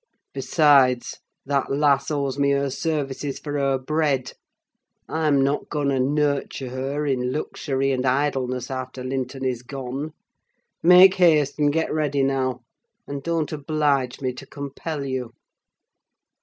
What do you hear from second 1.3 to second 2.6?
that lass owes me